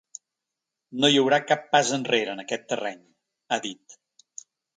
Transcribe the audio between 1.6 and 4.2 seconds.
pas enrere en aquest terreny, ha dit.